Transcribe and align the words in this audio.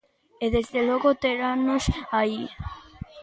E, 0.43 0.47
desde 0.55 0.81
logo, 0.89 1.09
terannos 1.23 1.83
aí. 2.19 2.41